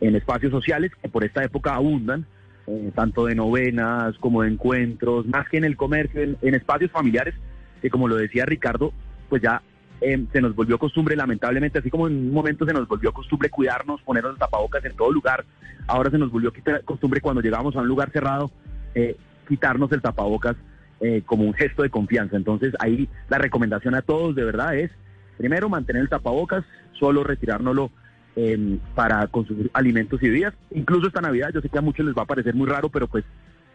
en 0.00 0.14
espacios 0.14 0.52
sociales 0.52 0.92
que 1.02 1.08
por 1.08 1.24
esta 1.24 1.42
época 1.42 1.74
abundan, 1.74 2.24
eh, 2.66 2.92
tanto 2.94 3.26
de 3.26 3.34
novenas 3.34 4.16
como 4.18 4.42
de 4.42 4.50
encuentros, 4.50 5.26
más 5.26 5.48
que 5.48 5.58
en 5.58 5.64
el 5.64 5.76
comercio, 5.76 6.22
en 6.22 6.54
espacios 6.54 6.90
familiares, 6.92 7.34
que 7.82 7.90
como 7.90 8.08
lo 8.08 8.16
decía 8.16 8.46
Ricardo, 8.46 8.92
pues 9.28 9.42
ya 9.42 9.60
eh, 10.00 10.26
se 10.32 10.40
nos 10.40 10.54
volvió 10.54 10.78
costumbre, 10.78 11.16
lamentablemente, 11.16 11.78
así 11.78 11.90
como 11.90 12.08
en 12.08 12.14
un 12.14 12.32
momento 12.32 12.66
se 12.66 12.72
nos 12.72 12.86
volvió 12.88 13.12
costumbre 13.12 13.50
cuidarnos, 13.50 14.02
ponernos 14.02 14.32
el 14.32 14.38
tapabocas 14.38 14.84
en 14.84 14.96
todo 14.96 15.12
lugar, 15.12 15.44
ahora 15.86 16.10
se 16.10 16.18
nos 16.18 16.30
volvió 16.30 16.52
costumbre 16.84 17.20
cuando 17.20 17.40
llegamos 17.40 17.76
a 17.76 17.80
un 17.80 17.88
lugar 17.88 18.10
cerrado, 18.10 18.50
eh, 18.94 19.16
quitarnos 19.48 19.92
el 19.92 20.02
tapabocas 20.02 20.56
eh, 21.00 21.22
como 21.26 21.44
un 21.44 21.54
gesto 21.54 21.82
de 21.82 21.90
confianza. 21.90 22.36
Entonces 22.36 22.74
ahí 22.78 23.08
la 23.28 23.38
recomendación 23.38 23.94
a 23.94 24.02
todos 24.02 24.34
de 24.34 24.44
verdad 24.44 24.76
es, 24.76 24.90
primero, 25.36 25.68
mantener 25.68 26.02
el 26.02 26.08
tapabocas, 26.08 26.64
solo 26.98 27.24
retirárnoslo 27.24 27.90
eh, 28.36 28.78
para 28.94 29.26
consumir 29.28 29.70
alimentos 29.74 30.22
y 30.22 30.28
bebidas, 30.28 30.54
incluso 30.70 31.08
esta 31.08 31.20
Navidad, 31.20 31.50
yo 31.52 31.60
sé 31.60 31.68
que 31.68 31.78
a 31.78 31.82
muchos 31.82 32.06
les 32.06 32.16
va 32.16 32.22
a 32.22 32.26
parecer 32.26 32.54
muy 32.54 32.68
raro, 32.68 32.88
pero 32.88 33.06
pues 33.06 33.24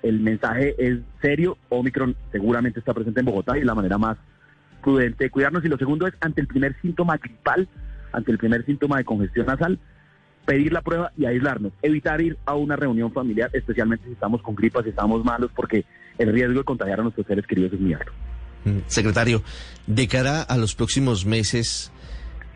el 0.02 0.20
mensaje 0.20 0.76
es 0.78 1.00
serio, 1.22 1.58
Omicron 1.70 2.16
seguramente 2.32 2.80
está 2.80 2.94
presente 2.94 3.20
en 3.20 3.26
Bogotá 3.26 3.58
y 3.58 3.64
la 3.64 3.76
manera 3.76 3.98
más 3.98 4.18
prudente 4.80 5.26
de 5.26 5.30
cuidarnos. 5.30 5.64
Y 5.64 5.68
lo 5.68 5.78
segundo 5.78 6.08
es, 6.08 6.14
ante 6.22 6.42
el 6.42 6.48
primer 6.48 6.76
síntoma 6.82 7.18
gripal, 7.18 7.68
ante 8.12 8.32
el 8.32 8.38
primer 8.38 8.66
síntoma 8.66 8.98
de 8.98 9.06
congestión 9.06 9.46
nasal, 9.46 9.80
pedir 10.46 10.74
la 10.74 10.82
prueba 10.82 11.12
y 11.18 11.26
aislarnos. 11.26 11.74
Evitar 11.82 12.22
ir 12.22 12.38
a 12.46 12.56
una 12.56 12.76
reunión 12.76 13.12
familiar, 13.14 13.50
especialmente 13.54 14.06
si 14.06 14.14
estamos 14.14 14.42
con 14.42 14.56
gripas, 14.56 14.84
si 14.84 14.90
estamos 14.90 15.24
malos, 15.24 15.52
porque 15.56 15.86
el 16.18 16.34
riesgo 16.34 16.60
de 16.60 16.64
contagiar 16.64 17.00
a 17.00 17.04
nuestros 17.04 17.28
seres 17.28 17.46
queridos 17.46 17.74
es 17.74 17.80
muy 17.80 17.94
alto. 17.94 18.12
Mm, 18.66 18.80
secretario, 18.88 19.44
de 19.88 20.08
cara 20.08 20.42
a 20.42 20.58
los 20.58 20.76
próximos 20.76 21.26
meses, 21.26 21.92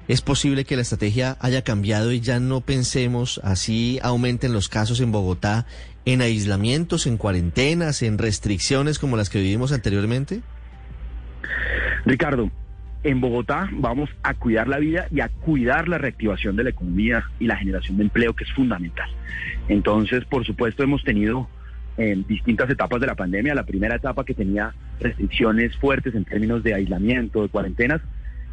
¿es 0.08 0.22
posible 0.22 0.66
que 0.66 0.76
la 0.76 0.82
estrategia 0.82 1.38
haya 1.40 1.64
cambiado 1.64 2.12
y 2.12 2.20
ya 2.20 2.40
no 2.40 2.62
pensemos 2.62 3.40
así 3.44 4.00
aumenten 4.02 4.54
los 4.54 4.70
casos 4.70 5.00
en 5.00 5.12
Bogotá 5.12 5.66
en 6.06 6.22
aislamientos, 6.22 7.08
en 7.08 7.18
cuarentenas, 7.18 8.02
en 8.02 8.18
restricciones 8.18 9.00
como 9.00 9.18
las 9.18 9.30
que 9.30 9.40
vivimos 9.40 9.72
anteriormente? 9.72 10.42
Ricardo, 12.06 12.50
en 13.04 13.22
Bogotá 13.22 13.70
vamos 13.74 14.10
a 14.24 14.34
cuidar 14.34 14.68
la 14.68 14.80
vida 14.80 15.08
y 15.12 15.22
a 15.22 15.30
cuidar 15.30 15.88
la 15.88 15.98
reactivación 15.98 16.56
de 16.56 16.64
la 16.64 16.70
economía 16.70 17.24
y 17.40 17.48
la 17.48 17.58
generación 17.58 17.98
de 17.98 18.04
empleo, 18.04 18.34
que 18.34 18.44
es 18.44 18.52
fundamental. 18.54 19.10
Entonces, 19.68 20.26
por 20.26 20.46
supuesto, 20.46 20.84
hemos 20.84 21.04
tenido 21.04 21.50
en 21.98 22.22
eh, 22.22 22.26
distintas 22.28 22.70
etapas 22.70 23.00
de 23.00 23.08
la 23.08 23.16
pandemia. 23.16 23.56
La 23.56 23.66
primera 23.66 23.96
etapa 23.96 24.24
que 24.26 24.34
tenía 24.34 24.74
restricciones 25.00 25.76
fuertes 25.78 26.16
en 26.16 26.26
términos 26.26 26.64
de 26.64 26.74
aislamiento, 26.74 27.42
de 27.42 27.50
cuarentenas, 27.50 28.02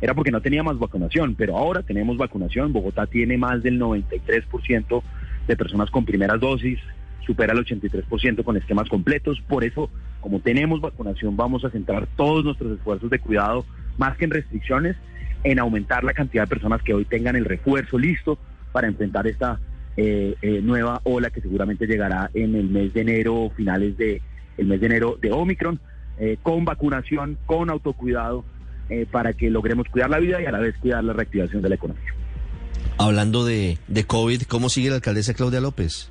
era 0.00 0.14
porque 0.14 0.30
no 0.30 0.40
teníamos 0.40 0.78
vacunación, 0.78 1.34
pero 1.34 1.56
ahora 1.56 1.82
tenemos 1.82 2.16
vacunación. 2.16 2.72
Bogotá 2.72 3.06
tiene 3.06 3.36
más 3.36 3.62
del 3.62 3.78
93% 3.78 5.02
de 5.46 5.56
personas 5.56 5.90
con 5.90 6.04
primeras 6.04 6.40
dosis, 6.40 6.78
supera 7.26 7.52
el 7.52 7.64
83% 7.64 8.42
con 8.42 8.56
esquemas 8.56 8.88
completos. 8.88 9.40
Por 9.46 9.64
eso, 9.64 9.90
como 10.20 10.40
tenemos 10.40 10.80
vacunación, 10.80 11.36
vamos 11.36 11.64
a 11.64 11.70
centrar 11.70 12.06
todos 12.16 12.44
nuestros 12.44 12.78
esfuerzos 12.78 13.10
de 13.10 13.18
cuidado, 13.18 13.64
más 13.98 14.16
que 14.16 14.24
en 14.24 14.30
restricciones, 14.30 14.96
en 15.44 15.58
aumentar 15.58 16.04
la 16.04 16.12
cantidad 16.12 16.44
de 16.44 16.48
personas 16.48 16.82
que 16.82 16.94
hoy 16.94 17.04
tengan 17.04 17.36
el 17.36 17.44
refuerzo 17.44 17.98
listo 17.98 18.38
para 18.72 18.86
enfrentar 18.86 19.26
esta 19.26 19.58
eh, 19.96 20.36
eh, 20.42 20.60
nueva 20.62 21.00
ola 21.04 21.30
que 21.30 21.40
seguramente 21.40 21.86
llegará 21.86 22.30
en 22.34 22.54
el 22.54 22.68
mes 22.68 22.92
de 22.94 23.00
enero, 23.00 23.50
finales 23.56 23.96
de 23.96 24.22
el 24.56 24.66
mes 24.66 24.80
de 24.80 24.86
enero 24.86 25.18
de 25.20 25.32
Omicron, 25.32 25.80
eh, 26.18 26.36
con 26.42 26.64
vacunación, 26.64 27.38
con 27.46 27.70
autocuidado, 27.70 28.44
para 29.12 29.32
que 29.32 29.50
logremos 29.50 29.86
cuidar 29.86 30.10
la 30.10 30.18
vida 30.18 30.42
y 30.42 30.46
a 30.46 30.50
la 30.50 30.58
vez 30.58 30.76
cuidar 30.78 31.04
la 31.04 31.12
reactivación 31.12 31.62
de 31.62 31.68
la 31.68 31.76
economía. 31.76 32.12
Hablando 32.98 33.44
de, 33.44 33.78
de 33.86 34.04
COVID, 34.04 34.42
¿cómo 34.48 34.68
sigue 34.68 34.88
la 34.88 34.96
alcaldesa 34.96 35.32
Claudia 35.32 35.60
López? 35.60 36.10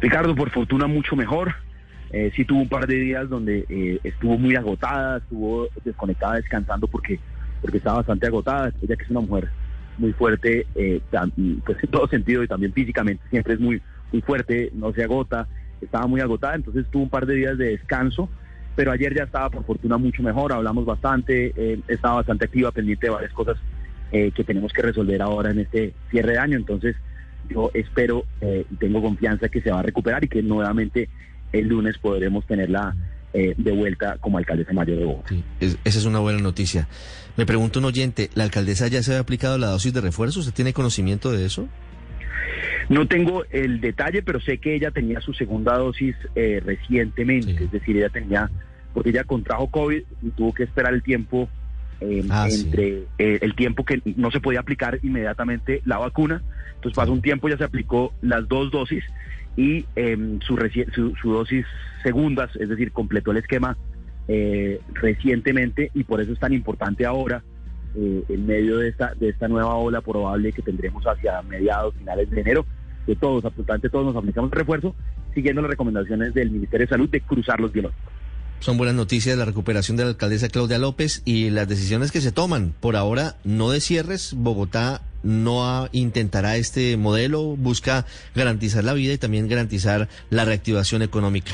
Ricardo, 0.00 0.34
por 0.34 0.48
fortuna, 0.48 0.86
mucho 0.86 1.14
mejor. 1.14 1.54
Eh, 2.12 2.30
sí 2.36 2.44
tuvo 2.44 2.60
un 2.60 2.68
par 2.68 2.86
de 2.86 2.96
días 2.96 3.28
donde 3.28 3.64
eh, 3.68 3.98
estuvo 4.04 4.38
muy 4.38 4.54
agotada, 4.54 5.18
estuvo 5.18 5.68
desconectada, 5.84 6.36
descansando 6.36 6.86
porque, 6.86 7.18
porque 7.60 7.78
estaba 7.78 7.98
bastante 7.98 8.26
agotada. 8.26 8.72
Ella 8.82 8.96
que 8.96 9.04
es 9.04 9.10
una 9.10 9.20
mujer 9.20 9.48
muy 9.98 10.12
fuerte, 10.12 10.66
eh, 10.74 11.00
pues 11.64 11.82
en 11.82 11.90
todo 11.90 12.08
sentido 12.08 12.42
y 12.42 12.48
también 12.48 12.72
físicamente, 12.72 13.22
siempre 13.30 13.54
es 13.54 13.60
muy, 13.60 13.82
muy 14.12 14.22
fuerte, 14.22 14.70
no 14.74 14.92
se 14.92 15.02
agota, 15.02 15.46
estaba 15.80 16.06
muy 16.06 16.20
agotada, 16.20 16.54
entonces 16.54 16.86
tuvo 16.90 17.04
un 17.04 17.10
par 17.10 17.26
de 17.26 17.34
días 17.34 17.58
de 17.58 17.70
descanso, 17.70 18.28
pero 18.74 18.92
ayer 18.92 19.14
ya 19.14 19.24
estaba 19.24 19.50
por 19.50 19.64
fortuna 19.64 19.98
mucho 19.98 20.22
mejor, 20.22 20.52
hablamos 20.52 20.84
bastante, 20.84 21.52
eh, 21.56 21.80
estaba 21.88 22.16
bastante 22.16 22.46
activa, 22.46 22.72
pendiente 22.72 23.06
de 23.06 23.12
varias 23.12 23.32
cosas 23.32 23.56
eh, 24.12 24.30
que 24.32 24.44
tenemos 24.44 24.72
que 24.72 24.82
resolver 24.82 25.20
ahora 25.22 25.50
en 25.50 25.60
este 25.60 25.94
cierre 26.10 26.32
de 26.32 26.38
año, 26.38 26.56
entonces 26.56 26.96
yo 27.48 27.70
espero 27.74 28.24
eh, 28.40 28.64
y 28.70 28.76
tengo 28.76 29.02
confianza 29.02 29.48
que 29.48 29.60
se 29.60 29.70
va 29.70 29.80
a 29.80 29.82
recuperar 29.82 30.24
y 30.24 30.28
que 30.28 30.42
nuevamente 30.42 31.08
el 31.52 31.68
lunes 31.68 31.98
podremos 31.98 32.46
tenerla 32.46 32.94
eh, 33.34 33.54
de 33.56 33.72
vuelta 33.72 34.18
como 34.20 34.36
alcaldesa 34.38 34.72
mayor 34.74 34.98
de 34.98 35.04
Bogotá. 35.06 35.28
Sí, 35.30 35.42
es- 35.60 35.78
esa 35.84 35.98
es 35.98 36.04
una 36.04 36.18
buena 36.18 36.38
noticia. 36.40 36.86
Me 37.36 37.46
pregunta 37.46 37.78
un 37.78 37.86
oyente, 37.86 38.28
¿la 38.34 38.44
alcaldesa 38.44 38.88
ya 38.88 39.02
se 39.02 39.14
ha 39.14 39.18
aplicado 39.20 39.56
la 39.56 39.68
dosis 39.68 39.94
de 39.94 40.02
refuerzo? 40.02 40.40
¿Usted 40.40 40.52
tiene 40.52 40.72
conocimiento 40.74 41.32
de 41.32 41.46
eso? 41.46 41.66
No 42.88 43.06
tengo 43.06 43.44
el 43.50 43.80
detalle, 43.80 44.22
pero 44.22 44.40
sé 44.40 44.58
que 44.58 44.74
ella 44.74 44.90
tenía 44.90 45.20
su 45.20 45.32
segunda 45.32 45.78
dosis 45.78 46.14
eh, 46.34 46.60
recientemente, 46.64 47.56
Sí. 47.56 47.64
es 47.64 47.70
decir, 47.70 47.96
ella 47.96 48.08
tenía, 48.10 48.50
porque 48.92 49.10
ella 49.10 49.24
contrajo 49.24 49.68
COVID 49.70 50.02
y 50.22 50.30
tuvo 50.30 50.52
que 50.52 50.64
esperar 50.64 50.92
el 50.92 51.02
tiempo 51.02 51.48
eh, 52.00 52.24
Ah, 52.30 52.48
sí. 52.50 52.62
entre 52.64 53.04
eh, 53.18 53.38
el 53.42 53.54
tiempo 53.54 53.84
que 53.84 54.02
no 54.16 54.30
se 54.32 54.40
podía 54.40 54.58
aplicar 54.60 54.98
inmediatamente 55.04 55.80
la 55.84 55.98
vacuna. 55.98 56.42
Entonces 56.74 56.96
pasó 56.96 57.12
un 57.12 57.22
tiempo, 57.22 57.48
ya 57.48 57.56
se 57.56 57.62
aplicó 57.64 58.12
las 58.22 58.46
dos 58.48 58.72
dosis 58.72 59.04
y 59.56 59.84
em, 59.96 60.40
su, 60.40 60.56
su, 60.94 61.14
su 61.16 61.32
dosis 61.32 61.66
segundas, 62.02 62.54
es 62.56 62.68
decir, 62.68 62.92
completó 62.92 63.30
el 63.32 63.38
esquema 63.38 63.76
eh, 64.28 64.80
recientemente 64.94 65.90
y 65.94 66.04
por 66.04 66.20
eso 66.20 66.32
es 66.32 66.38
tan 66.38 66.52
importante 66.52 67.04
ahora, 67.04 67.42
eh, 67.94 68.24
en 68.28 68.46
medio 68.46 68.78
de 68.78 68.88
esta, 68.88 69.14
de 69.14 69.28
esta 69.28 69.48
nueva 69.48 69.74
ola 69.74 70.00
probable 70.00 70.52
que 70.52 70.62
tendremos 70.62 71.04
hacia 71.04 71.42
mediados, 71.42 71.94
finales 71.96 72.30
de 72.30 72.40
enero, 72.40 72.64
que 73.04 73.16
todos, 73.16 73.44
absolutamente 73.44 73.90
todos 73.90 74.06
nos 74.06 74.16
aplicamos 74.16 74.50
refuerzo, 74.50 74.94
siguiendo 75.34 75.60
las 75.60 75.70
recomendaciones 75.70 76.34
del 76.34 76.50
Ministerio 76.50 76.86
de 76.86 76.90
Salud 76.90 77.08
de 77.08 77.20
cruzar 77.20 77.60
los 77.60 77.72
biológicos. 77.72 78.12
Son 78.60 78.78
buenas 78.78 78.94
noticias 78.94 79.36
la 79.36 79.44
recuperación 79.44 79.96
de 79.96 80.04
la 80.04 80.10
alcaldesa 80.10 80.48
Claudia 80.48 80.78
López 80.78 81.22
y 81.24 81.50
las 81.50 81.66
decisiones 81.66 82.12
que 82.12 82.20
se 82.20 82.30
toman. 82.30 82.74
Por 82.78 82.94
ahora, 82.94 83.34
no 83.42 83.70
de 83.70 83.80
cierres. 83.80 84.34
Bogotá 84.36 85.02
no 85.22 85.88
intentará 85.92 86.56
este 86.56 86.96
modelo, 86.96 87.56
busca 87.56 88.06
garantizar 88.34 88.84
la 88.84 88.94
vida 88.94 89.12
y 89.12 89.18
también 89.18 89.48
garantizar 89.48 90.08
la 90.30 90.44
reactivación 90.44 91.02
económica. 91.02 91.52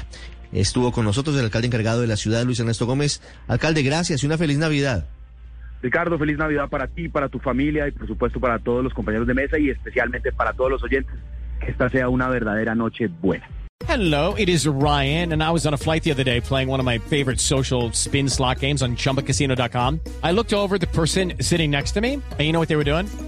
Estuvo 0.53 0.93
con 0.93 1.05
nosotros 1.05 1.37
el 1.37 1.45
alcalde 1.45 1.67
encargado 1.67 2.01
de 2.01 2.07
la 2.07 2.17
ciudad, 2.17 2.45
Luis 2.45 2.61
Ernesto 2.61 2.87
Gómez. 2.87 3.21
Alcalde, 3.47 3.83
gracias 3.83 4.23
y 4.23 4.27
una 4.27 4.39
feliz 4.39 4.59
Navidad. 4.59 5.07
Ricardo, 5.83 6.19
feliz 6.19 6.39
Navidad 6.39 6.69
para 6.69 6.89
ti, 6.89 7.09
para 7.09 7.29
tu 7.29 7.39
familia 7.39 7.87
y 7.87 7.93
por 7.93 8.07
supuesto 8.07 8.41
para 8.41 8.59
todos 8.59 8.83
los 8.83 8.93
compañeros 8.95 9.27
de 9.27 9.35
mesa 9.35 9.59
y 9.59 9.71
especialmente 9.71 10.33
para 10.33 10.53
todos 10.53 10.71
los 10.71 10.83
oyentes. 10.83 11.15
Que 11.61 11.71
esta 11.71 11.89
sea 11.91 12.09
una 12.09 12.29
verdadera 12.29 12.75
noche 12.75 13.09
buena. 13.09 13.49
Hello, 13.87 14.35
it 14.35 14.49
is 14.49 14.67
Ryan, 14.67 15.33
and 15.33 15.43
I 15.43 15.51
was 15.51 15.67
on 15.67 15.73
a 15.73 15.79
flight 15.79 16.03
the 16.03 16.11
other 16.11 16.25
day 16.25 16.41
playing 16.41 16.69
one 16.69 16.79
of 16.79 16.85
my 16.85 16.99
favorite 16.99 17.41
social 17.41 17.91
spin 17.93 18.29
slot 18.29 18.59
games 18.59 18.83
on 18.83 18.97
chumbacasino.com. 18.97 20.01
I 20.23 20.33
looked 20.33 20.53
over 20.53 20.75
at 20.75 20.81
the 20.81 20.89
person 20.89 21.35
sitting 21.41 21.71
next 21.71 21.93
to 21.93 22.01
me, 22.01 22.15
and 22.15 22.41
you 22.41 22.53
know 22.53 22.61
what 22.61 22.69
they 22.69 22.77
were 22.77 22.85
doing? 22.85 23.07